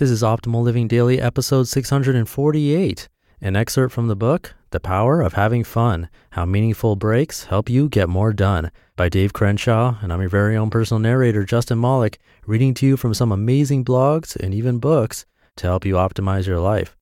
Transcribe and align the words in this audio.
This 0.00 0.10
is 0.10 0.22
Optimal 0.22 0.62
Living 0.62 0.88
Daily, 0.88 1.20
episode 1.20 1.68
648, 1.68 3.08
an 3.42 3.54
excerpt 3.54 3.92
from 3.92 4.08
the 4.08 4.16
book, 4.16 4.54
The 4.70 4.80
Power 4.80 5.20
of 5.20 5.34
Having 5.34 5.64
Fun 5.64 6.08
How 6.30 6.46
Meaningful 6.46 6.96
Breaks 6.96 7.44
Help 7.44 7.68
You 7.68 7.86
Get 7.86 8.08
More 8.08 8.32
Done 8.32 8.70
by 8.96 9.10
Dave 9.10 9.34
Crenshaw. 9.34 9.98
And 10.00 10.10
I'm 10.10 10.22
your 10.22 10.30
very 10.30 10.56
own 10.56 10.70
personal 10.70 11.00
narrator, 11.00 11.44
Justin 11.44 11.78
Malik, 11.78 12.18
reading 12.46 12.72
to 12.76 12.86
you 12.86 12.96
from 12.96 13.12
some 13.12 13.30
amazing 13.30 13.84
blogs 13.84 14.34
and 14.36 14.54
even 14.54 14.78
books 14.78 15.26
to 15.56 15.66
help 15.66 15.84
you 15.84 15.96
optimize 15.96 16.46
your 16.46 16.60
life. 16.60 16.96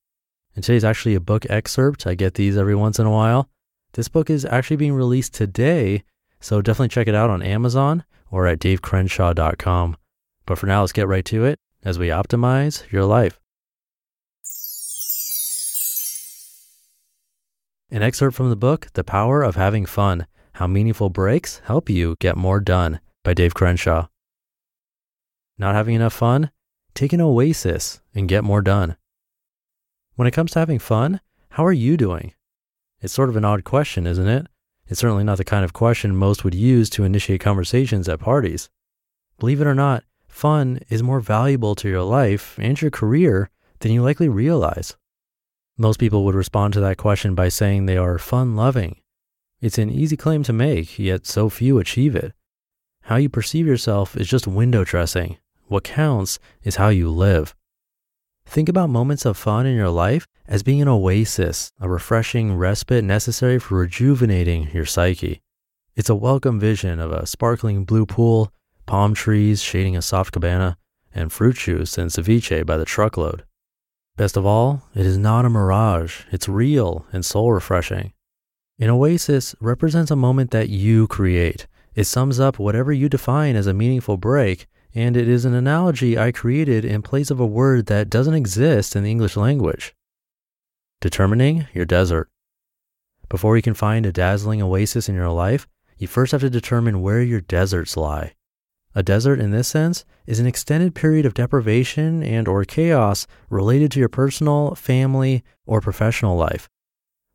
And 0.53 0.61
today's 0.61 0.83
actually 0.83 1.15
a 1.15 1.21
book 1.21 1.45
excerpt. 1.49 2.05
I 2.05 2.15
get 2.15 2.33
these 2.33 2.57
every 2.57 2.75
once 2.75 2.99
in 2.99 3.05
a 3.05 3.11
while. 3.11 3.47
This 3.93 4.09
book 4.09 4.29
is 4.29 4.43
actually 4.43 4.75
being 4.75 4.91
released 4.91 5.33
today, 5.33 6.03
so 6.41 6.61
definitely 6.61 6.89
check 6.89 7.07
it 7.07 7.15
out 7.15 7.29
on 7.29 7.43
Amazon 7.43 8.03
or 8.29 8.45
at 8.45 8.59
davecrenshaw.com. 8.59 9.95
But 10.45 10.57
for 10.57 10.65
now, 10.65 10.81
let's 10.81 10.91
get 10.91 11.07
right 11.07 11.23
to 11.23 11.45
it 11.45 11.61
as 11.83 11.99
we 11.99 12.07
optimize 12.07 12.89
your 12.91 13.05
life. 13.05 13.39
An 17.91 18.03
excerpt 18.03 18.35
from 18.35 18.49
the 18.49 18.55
book, 18.55 18.87
The 18.93 19.03
Power 19.03 19.41
of 19.41 19.55
Having 19.55 19.87
Fun 19.87 20.27
How 20.53 20.67
Meaningful 20.67 21.09
Breaks 21.09 21.59
Help 21.65 21.89
You 21.89 22.15
Get 22.19 22.37
More 22.37 22.59
Done 22.59 22.99
by 23.23 23.33
Dave 23.33 23.53
Crenshaw. 23.53 24.07
Not 25.57 25.75
having 25.75 25.95
enough 25.95 26.13
fun? 26.13 26.51
Take 26.93 27.13
an 27.13 27.21
oasis 27.21 28.01
and 28.13 28.29
get 28.29 28.43
more 28.43 28.61
done. 28.61 28.95
When 30.15 30.27
it 30.27 30.31
comes 30.31 30.51
to 30.51 30.59
having 30.59 30.79
fun, 30.79 31.21
how 31.49 31.65
are 31.65 31.73
you 31.73 31.97
doing? 31.97 32.33
It's 33.01 33.13
sort 33.13 33.29
of 33.29 33.35
an 33.35 33.45
odd 33.45 33.63
question, 33.63 34.05
isn't 34.05 34.27
it? 34.27 34.47
It's 34.87 34.99
certainly 34.99 35.23
not 35.23 35.37
the 35.37 35.45
kind 35.45 35.63
of 35.63 35.73
question 35.73 36.15
most 36.15 36.43
would 36.43 36.55
use 36.55 36.89
to 36.91 37.03
initiate 37.03 37.41
conversations 37.41 38.09
at 38.09 38.19
parties. 38.19 38.69
Believe 39.39 39.61
it 39.61 39.67
or 39.67 39.75
not, 39.75 40.03
fun 40.29 40.79
is 40.89 41.03
more 41.03 41.19
valuable 41.19 41.75
to 41.75 41.89
your 41.89 42.03
life 42.03 42.57
and 42.61 42.81
your 42.81 42.91
career 42.91 43.49
than 43.79 43.91
you 43.91 44.01
likely 44.01 44.29
realize. 44.29 44.95
Most 45.77 45.99
people 45.99 46.23
would 46.25 46.35
respond 46.35 46.73
to 46.73 46.79
that 46.81 46.97
question 46.97 47.35
by 47.35 47.49
saying 47.49 47.85
they 47.85 47.97
are 47.97 48.17
fun 48.17 48.55
loving. 48.55 49.01
It's 49.61 49.77
an 49.77 49.89
easy 49.89 50.15
claim 50.15 50.43
to 50.43 50.53
make, 50.53 50.97
yet 50.97 51.25
so 51.25 51.49
few 51.49 51.79
achieve 51.79 52.15
it. 52.15 52.33
How 53.03 53.17
you 53.17 53.27
perceive 53.27 53.65
yourself 53.65 54.15
is 54.15 54.27
just 54.27 54.47
window 54.47 54.83
dressing. 54.83 55.37
What 55.67 55.83
counts 55.83 56.39
is 56.63 56.77
how 56.77 56.89
you 56.89 57.09
live. 57.09 57.55
Think 58.45 58.69
about 58.69 58.89
moments 58.89 59.25
of 59.25 59.37
fun 59.37 59.65
in 59.65 59.75
your 59.75 59.89
life 59.89 60.25
as 60.47 60.63
being 60.63 60.81
an 60.81 60.87
oasis, 60.87 61.71
a 61.79 61.87
refreshing 61.87 62.55
respite 62.55 63.03
necessary 63.03 63.59
for 63.59 63.77
rejuvenating 63.77 64.69
your 64.71 64.85
psyche. 64.85 65.41
It's 65.95 66.09
a 66.09 66.15
welcome 66.15 66.59
vision 66.59 66.99
of 66.99 67.11
a 67.11 67.27
sparkling 67.27 67.85
blue 67.85 68.05
pool, 68.05 68.51
palm 68.89 69.13
trees 69.13 69.61
shading 69.61 69.95
a 69.95 70.01
soft 70.01 70.33
cabana, 70.33 70.75
and 71.13 71.31
fruit 71.31 71.55
juice 71.55 71.95
and 71.95 72.09
ceviche 72.09 72.65
by 72.65 72.75
the 72.75 72.85
truckload. 72.85 73.43
Best 74.17 74.35
of 74.35 74.47
all, 74.47 74.81
it 74.95 75.05
is 75.05 75.15
not 75.15 75.45
a 75.45 75.49
mirage, 75.49 76.23
it's 76.31 76.49
real 76.49 77.05
and 77.13 77.23
soul 77.23 77.53
refreshing. 77.53 78.13
An 78.79 78.89
oasis 78.89 79.53
represents 79.61 80.09
a 80.09 80.15
moment 80.15 80.49
that 80.49 80.69
you 80.69 81.05
create. 81.05 81.67
It 81.93 82.05
sums 82.05 82.39
up 82.39 82.57
whatever 82.57 82.91
you 82.91 83.09
define 83.09 83.55
as 83.55 83.67
a 83.67 83.75
meaningful 83.75 84.17
break, 84.17 84.65
and 84.95 85.15
it 85.15 85.27
is 85.27 85.45
an 85.45 85.53
analogy 85.53 86.17
I 86.17 86.31
created 86.31 86.83
in 86.83 87.03
place 87.03 87.29
of 87.29 87.39
a 87.39 87.45
word 87.45 87.85
that 87.85 88.09
doesn't 88.09 88.33
exist 88.33 88.95
in 88.95 89.03
the 89.03 89.11
English 89.11 89.37
language. 89.37 89.93
Determining 90.99 91.67
your 91.75 91.85
desert. 91.85 92.27
Before 93.29 93.55
you 93.55 93.61
can 93.61 93.75
find 93.75 94.07
a 94.07 94.11
dazzling 94.11 94.63
oasis 94.63 95.07
in 95.07 95.13
your 95.13 95.29
life, 95.29 95.67
you 95.99 96.07
first 96.07 96.31
have 96.31 96.41
to 96.41 96.49
determine 96.49 97.03
where 97.03 97.21
your 97.21 97.41
deserts 97.41 97.95
lie. 97.95 98.33
A 98.95 99.03
desert 99.03 99.39
in 99.39 99.51
this 99.51 99.67
sense 99.67 100.03
is 100.25 100.39
an 100.39 100.47
extended 100.47 100.95
period 100.95 101.25
of 101.25 101.35
deprivation 101.35 102.23
and 102.23 102.47
or 102.47 102.65
chaos 102.65 103.27
related 103.49 103.91
to 103.91 103.99
your 103.99 104.09
personal, 104.09 104.73
family, 104.73 105.43
or 105.65 105.79
professional 105.79 106.35
life. 106.35 106.67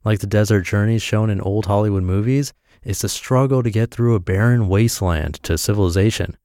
Like 0.04 0.18
the 0.18 0.26
desert 0.26 0.62
journeys 0.62 1.02
shown 1.02 1.30
in 1.30 1.40
old 1.40 1.66
Hollywood 1.66 2.02
movies, 2.02 2.52
it's 2.82 3.02
the 3.02 3.08
struggle 3.08 3.62
to 3.62 3.70
get 3.70 3.90
through 3.90 4.14
a 4.14 4.20
barren 4.20 4.68
wasteland 4.68 5.34
to 5.44 5.56
civilization. 5.56 6.36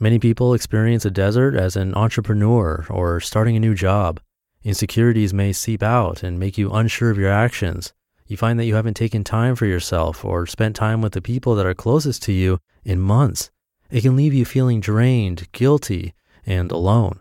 Many 0.00 0.18
people 0.18 0.52
experience 0.52 1.04
a 1.04 1.10
desert 1.10 1.54
as 1.54 1.76
an 1.76 1.94
entrepreneur 1.94 2.86
or 2.90 3.20
starting 3.20 3.56
a 3.56 3.60
new 3.60 3.74
job. 3.74 4.20
Insecurities 4.62 5.32
may 5.32 5.52
seep 5.52 5.82
out 5.82 6.22
and 6.22 6.38
make 6.38 6.58
you 6.58 6.70
unsure 6.70 7.10
of 7.10 7.18
your 7.18 7.30
actions. 7.30 7.92
You 8.26 8.36
find 8.36 8.58
that 8.58 8.66
you 8.66 8.74
haven't 8.74 8.94
taken 8.94 9.24
time 9.24 9.56
for 9.56 9.66
yourself 9.66 10.24
or 10.24 10.46
spent 10.46 10.76
time 10.76 11.00
with 11.00 11.12
the 11.12 11.22
people 11.22 11.54
that 11.54 11.66
are 11.66 11.74
closest 11.74 12.22
to 12.24 12.32
you 12.32 12.58
in 12.84 12.98
months. 12.98 13.50
It 13.90 14.02
can 14.02 14.16
leave 14.16 14.34
you 14.34 14.44
feeling 14.44 14.80
drained, 14.80 15.48
guilty, 15.52 16.14
and 16.46 16.70
alone. 16.70 17.20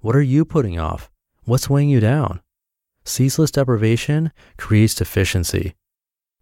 What 0.00 0.16
are 0.16 0.22
you 0.22 0.44
putting 0.44 0.78
off? 0.78 1.10
What's 1.44 1.68
weighing 1.68 1.90
you 1.90 2.00
down? 2.00 2.40
Ceaseless 3.04 3.50
deprivation 3.50 4.32
creates 4.56 4.94
deficiency. 4.94 5.74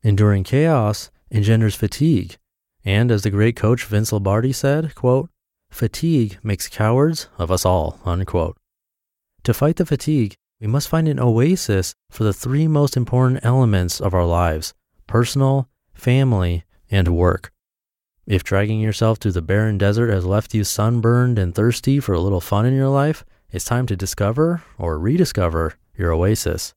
Enduring 0.02 0.44
chaos 0.44 1.10
engenders 1.30 1.74
fatigue. 1.74 2.36
And 2.84 3.10
as 3.10 3.22
the 3.22 3.30
great 3.30 3.56
coach 3.56 3.84
Vince 3.84 4.12
Lombardi 4.12 4.52
said, 4.52 4.94
quote, 4.94 5.30
fatigue 5.70 6.38
makes 6.42 6.68
cowards 6.68 7.28
of 7.38 7.50
us 7.50 7.64
all, 7.64 8.00
unquote. 8.04 8.56
To 9.44 9.54
fight 9.54 9.76
the 9.76 9.86
fatigue, 9.86 10.34
we 10.60 10.66
must 10.66 10.88
find 10.88 11.08
an 11.08 11.18
oasis 11.18 11.94
for 12.10 12.24
the 12.24 12.34
three 12.34 12.68
most 12.68 12.96
important 12.96 13.40
elements 13.42 14.00
of 14.00 14.14
our 14.14 14.26
lives 14.26 14.74
personal, 15.06 15.68
family, 15.92 16.64
and 16.90 17.08
work. 17.08 17.50
If 18.26 18.44
dragging 18.44 18.80
yourself 18.80 19.18
through 19.18 19.32
the 19.32 19.42
barren 19.42 19.78
desert 19.78 20.10
has 20.10 20.24
left 20.24 20.54
you 20.54 20.64
sunburned 20.64 21.38
and 21.38 21.54
thirsty 21.54 22.00
for 22.00 22.12
a 22.12 22.20
little 22.20 22.40
fun 22.40 22.66
in 22.66 22.74
your 22.74 22.88
life, 22.88 23.24
it's 23.50 23.64
time 23.64 23.86
to 23.86 23.96
discover 23.96 24.62
or 24.78 24.98
rediscover 24.98 25.74
your 25.96 26.12
oasis. 26.12 26.74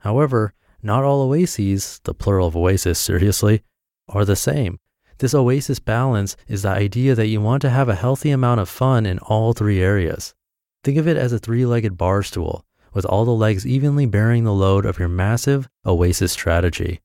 However, 0.00 0.54
not 0.82 1.04
all 1.04 1.22
oases, 1.22 2.00
the 2.04 2.14
plural 2.14 2.48
of 2.48 2.56
oasis, 2.56 2.98
seriously, 2.98 3.62
are 4.08 4.24
the 4.24 4.36
same. 4.36 4.78
This 5.18 5.34
oasis 5.34 5.78
balance 5.78 6.36
is 6.48 6.62
the 6.62 6.70
idea 6.70 7.14
that 7.14 7.26
you 7.26 7.40
want 7.40 7.60
to 7.62 7.70
have 7.70 7.88
a 7.88 7.94
healthy 7.94 8.30
amount 8.30 8.60
of 8.60 8.68
fun 8.68 9.04
in 9.04 9.18
all 9.18 9.52
three 9.52 9.80
areas. 9.80 10.34
Think 10.82 10.96
of 10.96 11.06
it 11.06 11.18
as 11.18 11.32
a 11.32 11.38
three 11.38 11.66
legged 11.66 11.98
bar 11.98 12.22
stool, 12.22 12.64
with 12.94 13.04
all 13.04 13.26
the 13.26 13.30
legs 13.30 13.66
evenly 13.66 14.06
bearing 14.06 14.44
the 14.44 14.54
load 14.54 14.86
of 14.86 14.98
your 14.98 15.08
massive 15.08 15.68
oasis 15.84 16.32
strategy. 16.32 17.00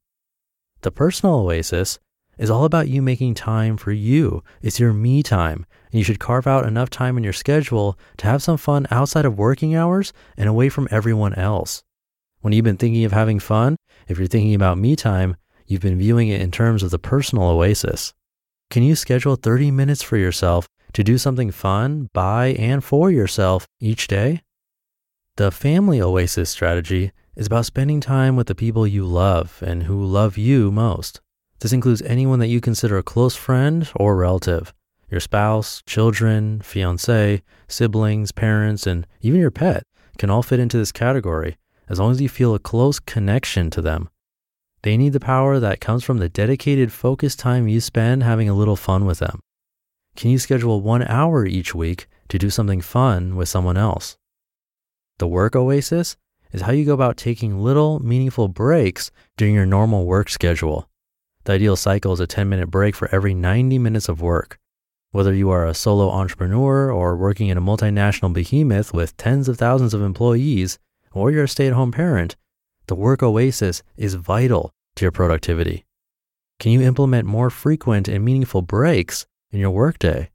The 0.82 0.92
personal 0.92 1.40
oasis 1.40 2.00
is 2.38 2.50
all 2.50 2.66
about 2.66 2.90
you 2.90 3.02
making 3.02 3.34
time 3.34 3.78
for 3.78 3.92
you. 3.92 4.44
It's 4.62 4.80
your 4.80 4.94
me 4.94 5.24
time. 5.24 5.66
And 5.92 6.00
you 6.00 6.04
should 6.04 6.20
carve 6.20 6.48
out 6.48 6.66
enough 6.66 6.90
time 6.90 7.18
in 7.18 7.24
your 7.24 7.34
schedule 7.34 7.98
to 8.18 8.28
have 8.28 8.44
some 8.44 8.58
fun 8.58 8.88
outside 8.92 9.26
of 9.26 9.38
working 9.38 9.76
hours 9.76 10.14
and 10.38 10.50
away 10.50 10.70
from 10.70 10.88
everyone 10.92 11.34
else. 11.36 11.84
When 12.42 12.54
you've 12.54 12.66
been 12.66 12.78
thinking 12.78 13.06
of 13.06 13.12
having 13.12 13.40
fun, 13.40 13.76
if 14.08 14.18
you're 14.18 14.28
thinking 14.28 14.54
about 14.54 14.78
me 14.78 14.96
time, 14.96 15.36
you've 15.66 15.82
been 15.82 15.98
viewing 15.98 16.28
it 16.28 16.42
in 16.42 16.52
terms 16.52 16.84
of 16.84 16.92
the 16.92 17.00
personal 17.00 17.46
oasis. 17.46 18.14
Can 18.70 18.84
you 18.84 18.96
schedule 18.96 19.36
30 19.36 19.72
minutes 19.72 20.04
for 20.04 20.18
yourself 20.18 20.68
to 20.94 21.04
do 21.04 21.18
something 21.18 21.52
fun 21.52 22.10
by 22.14 22.48
and 22.60 22.84
for 22.84 23.10
yourself 23.10 23.68
each 23.80 24.08
day? 24.08 24.42
The 25.38 25.52
family 25.52 26.02
oasis 26.02 26.50
strategy 26.50 27.12
is 27.36 27.48
about 27.48 27.66
spending 27.66 28.00
time 28.00 28.36
with 28.36 28.48
the 28.48 28.56
people 28.56 28.88
you 28.88 29.06
love 29.06 29.62
and 29.66 29.84
who 29.84 30.04
love 30.04 30.38
you 30.38 30.72
most. 30.72 31.20
This 31.60 31.74
includes 31.74 32.02
anyone 32.02 32.40
that 32.40 32.48
you 32.48 32.62
consider 32.62 32.98
a 32.98 33.04
close 33.04 33.36
friend 33.36 33.90
or 33.96 34.16
relative. 34.16 34.74
Your 35.10 35.20
spouse, 35.20 35.82
children, 35.86 36.62
fiance, 36.62 37.42
siblings, 37.68 38.32
parents, 38.32 38.86
and 38.86 39.08
even 39.22 39.40
your 39.40 39.52
pet 39.52 39.84
can 40.18 40.30
all 40.30 40.44
fit 40.44 40.60
into 40.60 40.78
this 40.78 40.92
category 40.92 41.58
as 41.88 42.00
long 42.00 42.12
as 42.12 42.22
you 42.22 42.30
feel 42.30 42.56
a 42.56 42.60
close 42.60 43.00
connection 43.00 43.70
to 43.70 43.82
them. 43.82 44.10
They 44.82 44.98
need 44.98 45.14
the 45.14 45.20
power 45.20 45.60
that 45.60 45.80
comes 45.80 46.04
from 46.04 46.18
the 46.18 46.30
dedicated, 46.30 46.92
focused 46.92 47.40
time 47.40 47.68
you 47.68 47.82
spend 47.82 48.24
having 48.24 48.50
a 48.50 48.54
little 48.54 48.76
fun 48.76 49.06
with 49.06 49.20
them. 49.20 49.40
Can 50.16 50.32
you 50.32 50.40
schedule 50.40 50.82
one 50.82 51.04
hour 51.04 51.46
each 51.46 51.74
week 51.74 52.08
to 52.30 52.38
do 52.38 52.50
something 52.50 52.82
fun 52.82 53.36
with 53.36 53.50
someone 53.50 53.78
else? 53.78 54.18
The 55.18 55.28
work 55.28 55.56
oasis 55.56 56.18
is 56.52 56.62
how 56.62 56.72
you 56.72 56.86
go 56.86 56.94
about 56.94 57.18
taking 57.18 57.60
little, 57.60 58.00
meaningful 58.00 58.48
breaks 58.48 59.12
during 59.38 59.56
your 59.56 59.66
normal 59.66 60.06
work 60.06 60.30
schedule. 60.30 60.90
The 61.46 61.54
ideal 61.54 61.76
cycle 61.76 62.12
is 62.12 62.20
a 62.20 62.26
10 62.26 62.50
minute 62.50 62.72
break 62.72 62.96
for 62.96 63.08
every 63.14 63.36
90 63.36 63.78
minutes 63.78 64.10
of 64.10 64.20
work. 64.20 64.58
Whether 65.12 65.34
you 65.34 65.52
are 65.52 65.66
a 65.66 65.76
solo 65.76 66.10
entrepreneur 66.10 66.92
or 66.92 67.16
working 67.16 67.50
in 67.50 67.58
a 67.58 67.62
multinational 67.62 68.34
behemoth 68.34 68.94
with 68.94 69.16
tens 69.16 69.48
of 69.48 69.58
thousands 69.58 69.94
of 69.94 70.02
employees, 70.02 70.80
or 71.14 71.30
you're 71.30 71.44
a 71.44 71.48
stay 71.48 71.68
at 71.68 71.74
home 71.74 71.92
parent, 71.92 72.36
the 72.88 72.96
work 72.96 73.22
oasis 73.22 73.84
is 73.96 74.16
vital 74.16 74.72
to 74.96 75.06
your 75.06 75.12
productivity. 75.12 75.86
Can 76.60 76.72
you 76.72 76.82
implement 76.82 77.28
more 77.28 77.52
frequent 77.52 78.08
and 78.08 78.26
meaningful 78.26 78.64
breaks 78.64 79.28
in 79.52 79.60
your 79.60 79.72
workday? 79.72 80.32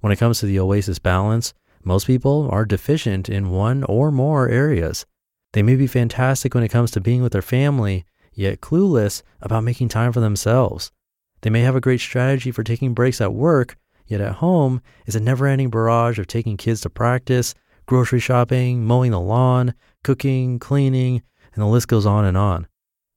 When 0.00 0.12
it 0.12 0.20
comes 0.20 0.38
to 0.38 0.46
the 0.46 0.60
oasis 0.60 1.00
balance, 1.00 1.52
most 1.82 2.06
people 2.06 2.48
are 2.52 2.64
deficient 2.64 3.28
in 3.28 3.50
one 3.50 3.82
or 3.84 4.12
more 4.12 4.48
areas. 4.48 5.04
They 5.52 5.64
may 5.64 5.74
be 5.74 5.88
fantastic 5.88 6.54
when 6.54 6.62
it 6.62 6.70
comes 6.70 6.92
to 6.92 7.00
being 7.00 7.22
with 7.22 7.32
their 7.32 7.42
family, 7.42 8.04
yet 8.36 8.60
clueless 8.60 9.22
about 9.40 9.64
making 9.64 9.88
time 9.88 10.12
for 10.12 10.20
themselves. 10.20 10.92
They 11.40 11.50
may 11.50 11.62
have 11.62 11.74
a 11.74 11.80
great 11.80 12.00
strategy 12.00 12.52
for 12.52 12.62
taking 12.62 12.94
breaks 12.94 13.20
at 13.20 13.34
work, 13.34 13.76
yet 14.06 14.20
at 14.20 14.36
home 14.36 14.80
is 15.06 15.16
a 15.16 15.20
never 15.20 15.46
ending 15.46 15.70
barrage 15.70 16.18
of 16.18 16.28
taking 16.28 16.56
kids 16.56 16.82
to 16.82 16.90
practice, 16.90 17.54
grocery 17.86 18.20
shopping, 18.20 18.84
mowing 18.84 19.10
the 19.10 19.20
lawn, 19.20 19.74
cooking, 20.04 20.58
cleaning, 20.58 21.22
and 21.54 21.62
the 21.62 21.66
list 21.66 21.88
goes 21.88 22.06
on 22.06 22.24
and 22.24 22.36
on. 22.36 22.66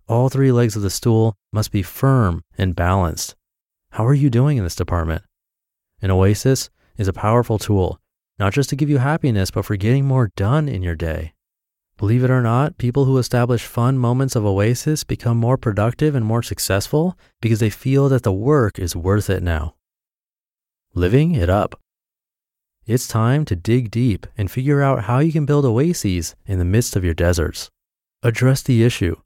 All 0.07 0.29
three 0.29 0.51
legs 0.51 0.75
of 0.75 0.81
the 0.81 0.89
stool 0.89 1.35
must 1.51 1.71
be 1.71 1.83
firm 1.83 2.41
and 2.57 2.75
balanced. 2.75 3.35
How 3.91 4.05
are 4.05 4.13
you 4.13 4.29
doing 4.29 4.57
in 4.57 4.63
this 4.63 4.75
department? 4.75 5.23
An 6.01 6.11
oasis 6.11 6.69
is 6.97 7.07
a 7.07 7.13
powerful 7.13 7.59
tool, 7.59 7.99
not 8.39 8.53
just 8.53 8.69
to 8.69 8.75
give 8.75 8.89
you 8.89 8.97
happiness, 8.97 9.51
but 9.51 9.65
for 9.65 9.75
getting 9.75 10.05
more 10.05 10.31
done 10.35 10.69
in 10.69 10.81
your 10.81 10.95
day. 10.95 11.33
Believe 11.99 12.23
it 12.23 12.31
or 12.31 12.41
not, 12.41 12.77
people 12.77 13.03
who 13.03 13.17
establish 13.17 13.65
fun 13.65 13.97
moments 13.97 14.33
of 14.33 14.45
oasis 14.45 15.03
become 15.03 15.35
more 15.35 15.57
productive 15.57 16.15
and 16.15 16.25
more 16.25 16.41
successful 16.41 17.17
because 17.41 17.59
they 17.59 17.69
feel 17.69 18.07
that 18.07 18.23
the 18.23 18.31
work 18.31 18.79
is 18.79 18.95
worth 18.95 19.29
it 19.29 19.43
now. 19.43 19.75
Living 20.93 21.35
it 21.35 21.49
up. 21.49 21.77
It's 22.85 23.05
time 23.05 23.43
to 23.43 23.55
dig 23.55 23.91
deep 23.91 24.25
and 24.37 24.49
figure 24.49 24.81
out 24.81 25.03
how 25.03 25.19
you 25.19 25.33
can 25.33 25.45
build 25.45 25.65
oases 25.65 26.37
in 26.45 26.57
the 26.57 26.63
midst 26.63 26.95
of 26.95 27.03
your 27.03 27.13
deserts. 27.13 27.69
Address 28.23 28.63
the 28.63 28.81
issue. 28.81 29.17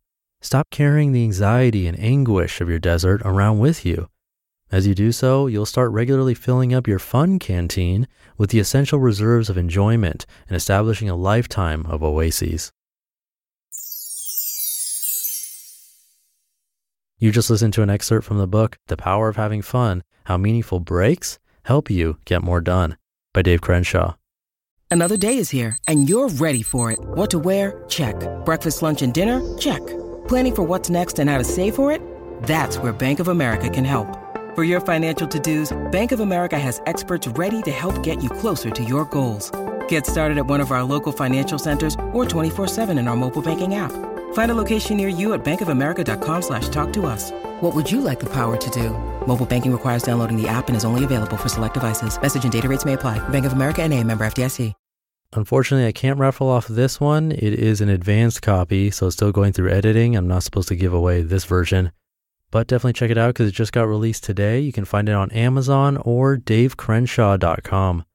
Stop 0.42 0.72
carrying 0.72 1.12
the 1.12 1.24
anxiety 1.24 1.86
and 1.86 1.98
anguish 2.00 2.60
of 2.60 2.70
your 2.70 2.80
desert 2.80 3.22
around 3.24 3.60
with 3.60 3.86
you. 3.86 4.10
As 4.74 4.88
you 4.88 4.96
do 4.96 5.12
so, 5.12 5.46
you'll 5.46 5.68
start 5.68 5.92
regularly 5.92 6.34
filling 6.34 6.74
up 6.74 6.88
your 6.88 6.98
fun 6.98 7.38
canteen 7.38 8.08
with 8.40 8.50
the 8.50 8.58
essential 8.58 8.98
reserves 8.98 9.48
of 9.48 9.56
enjoyment 9.56 10.25
and 10.48 10.58
establishing 10.58 11.08
a 11.08 11.16
lifetime 11.16 11.86
of 11.86 12.02
oases. 12.02 12.72
You 17.20 17.31
just 17.31 17.52
listened 17.52 17.75
to 17.75 17.84
an 17.84 17.92
excerpt 17.92 18.25
from 18.25 18.40
the 18.40 18.48
book, 18.48 18.80
The 18.88 18.98
Power 18.98 19.30
of 19.30 19.36
Having 19.36 19.62
Fun 19.62 20.02
How 20.24 20.38
Meaningful 20.38 20.80
Breaks 20.80 21.38
Help 21.66 21.92
You 21.92 22.18
Get 22.25 22.42
More 22.42 22.60
Done 22.60 22.98
by 23.31 23.44
Dave 23.44 23.62
Crenshaw. 23.62 24.16
Another 24.90 25.18
day 25.18 25.38
is 25.38 25.52
here, 25.52 25.78
and 25.88 26.10
you're 26.10 26.30
ready 26.30 26.64
for 26.64 26.92
it. 26.92 26.98
What 27.00 27.30
to 27.30 27.38
wear? 27.38 27.86
Check. 27.90 28.16
Breakfast, 28.44 28.81
lunch, 28.81 29.04
and 29.04 29.14
dinner? 29.14 29.40
Check. 29.60 29.86
Planning 30.28 30.56
for 30.56 30.64
what's 30.64 30.90
next 30.90 31.20
and 31.20 31.30
how 31.30 31.38
to 31.38 31.44
save 31.44 31.75
for 31.75 31.92
it? 31.92 32.02
That's 32.42 32.80
where 32.80 32.92
Bank 32.92 33.20
of 33.20 33.28
America 33.28 33.70
can 33.70 33.86
help. 33.86 34.23
For 34.56 34.64
your 34.64 34.82
financial 34.82 35.28
to-dos, 35.28 35.76
Bank 35.92 36.12
of 36.12 36.20
America 36.20 36.60
has 36.60 36.80
experts 36.86 37.28
ready 37.30 37.64
to 37.64 37.72
help 37.72 38.04
get 38.04 38.22
you 38.22 38.30
closer 38.30 38.70
to 38.70 38.84
your 38.84 39.06
goals. 39.06 39.52
Get 39.88 40.06
started 40.06 40.38
at 40.38 40.46
one 40.46 40.62
of 40.62 40.72
our 40.72 40.84
local 40.84 41.12
financial 41.12 41.58
centers 41.58 41.96
or 42.14 42.24
24-7 42.24 43.00
in 43.00 43.08
our 43.08 43.16
mobile 43.16 43.42
banking 43.42 43.74
app. 43.74 43.92
Find 44.34 44.52
a 44.52 44.56
location 44.56 44.96
near 44.96 45.08
you 45.08 45.34
at 45.34 45.44
bankofamerica.com 45.44 46.42
slash 46.44 46.70
talk 46.70 46.94
to 46.94 47.08
us. 47.08 47.32
What 47.62 47.74
would 47.74 47.92
you 47.92 48.00
like 48.00 48.20
the 48.20 48.30
power 48.30 48.56
to 48.56 48.70
do? 48.70 48.92
Mobile 49.26 49.48
banking 49.48 49.72
requires 49.72 50.04
downloading 50.04 50.40
the 50.40 50.48
app 50.48 50.68
and 50.68 50.78
is 50.78 50.86
only 50.86 51.04
available 51.04 51.38
for 51.38 51.50
select 51.50 51.74
devices. 51.74 52.22
Message 52.22 52.44
and 52.44 52.54
data 52.54 52.70
rates 52.70 52.86
may 52.86 52.94
apply. 52.94 53.18
Bank 53.30 53.46
of 53.48 53.54
America 53.54 53.82
and 53.82 53.92
a 53.92 54.04
member 54.04 54.24
FDIC. 54.24 54.74
Unfortunately, 55.36 55.88
I 55.88 55.92
can't 55.92 56.20
raffle 56.20 56.48
off 56.48 56.68
this 56.68 57.00
one. 57.00 57.32
It 57.32 57.56
is 57.56 57.82
an 57.82 57.90
advanced 57.90 58.44
copy, 58.44 58.92
so 58.92 59.08
it's 59.08 59.16
still 59.16 59.32
going 59.32 59.52
through 59.52 59.72
editing. 59.72 60.16
I'm 60.16 60.28
not 60.28 60.44
supposed 60.44 60.68
to 60.68 60.76
give 60.76 60.94
away 60.94 61.24
this 61.24 61.46
version. 61.46 61.92
But 62.54 62.68
definitely 62.68 62.94
check 62.94 63.10
it 63.10 63.18
out 63.18 63.30
because 63.30 63.50
it 63.50 63.54
just 63.54 63.72
got 63.72 63.88
released 63.88 64.24
today. 64.24 64.60
You 64.60 64.72
can 64.72 64.86
find 64.86 65.10
it 65.10 65.16
on 65.16 65.32
Amazon 65.32 65.98
or 65.98 66.38
davecrenshaw.com. 66.38 68.06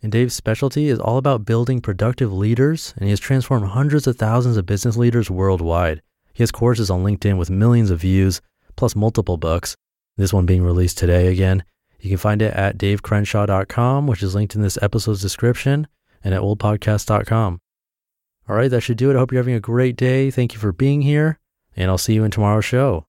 And 0.00 0.12
Dave's 0.12 0.32
specialty 0.32 0.86
is 0.86 1.00
all 1.00 1.16
about 1.16 1.44
building 1.44 1.80
productive 1.80 2.32
leaders, 2.32 2.94
and 2.96 3.06
he 3.06 3.10
has 3.10 3.18
transformed 3.18 3.66
hundreds 3.66 4.06
of 4.06 4.14
thousands 4.14 4.56
of 4.56 4.64
business 4.64 4.96
leaders 4.96 5.28
worldwide. 5.28 6.02
He 6.32 6.44
has 6.44 6.52
courses 6.52 6.88
on 6.88 7.02
LinkedIn 7.02 7.36
with 7.36 7.50
millions 7.50 7.90
of 7.90 7.98
views, 7.98 8.40
plus 8.76 8.94
multiple 8.94 9.36
books. 9.36 9.74
This 10.16 10.32
one 10.32 10.46
being 10.46 10.62
released 10.62 10.96
today 10.96 11.26
again. 11.26 11.64
You 11.98 12.10
can 12.10 12.18
find 12.18 12.40
it 12.42 12.54
at 12.54 12.78
davecrenshaw.com, 12.78 14.06
which 14.06 14.22
is 14.22 14.36
linked 14.36 14.54
in 14.54 14.62
this 14.62 14.78
episode's 14.80 15.20
description, 15.20 15.88
and 16.22 16.32
at 16.32 16.42
oldpodcast.com. 16.42 17.58
All 18.48 18.54
right, 18.54 18.70
that 18.70 18.82
should 18.82 18.98
do 18.98 19.10
it. 19.10 19.16
I 19.16 19.18
hope 19.18 19.32
you're 19.32 19.42
having 19.42 19.54
a 19.54 19.60
great 19.60 19.96
day. 19.96 20.30
Thank 20.30 20.54
you 20.54 20.60
for 20.60 20.70
being 20.70 21.02
here, 21.02 21.40
and 21.74 21.90
I'll 21.90 21.98
see 21.98 22.14
you 22.14 22.22
in 22.22 22.30
tomorrow's 22.30 22.64
show 22.64 23.08